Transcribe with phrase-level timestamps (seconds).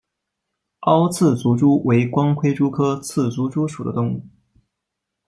[0.79, 4.25] 凹刺足蛛为光盔蛛科刺足蛛属的动物。